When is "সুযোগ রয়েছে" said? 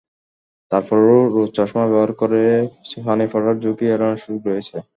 4.23-4.77